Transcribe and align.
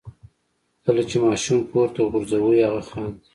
کله 0.83 1.01
چې 1.09 1.17
ماشوم 1.25 1.59
پورته 1.69 2.01
غورځوئ 2.11 2.59
هغه 2.67 2.81
خاندي. 2.89 3.23